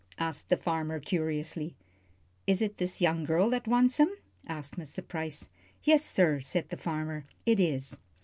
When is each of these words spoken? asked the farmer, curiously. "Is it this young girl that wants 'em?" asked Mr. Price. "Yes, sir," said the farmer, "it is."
asked 0.17 0.49
the 0.49 0.57
farmer, 0.57 0.99
curiously. 0.99 1.75
"Is 2.47 2.59
it 2.63 2.79
this 2.79 3.01
young 3.01 3.23
girl 3.23 3.51
that 3.51 3.67
wants 3.67 3.99
'em?" 3.99 4.11
asked 4.47 4.75
Mr. 4.75 5.07
Price. 5.07 5.51
"Yes, 5.83 6.03
sir," 6.03 6.39
said 6.39 6.69
the 6.69 6.75
farmer, 6.77 7.23
"it 7.45 7.59
is." 7.59 7.99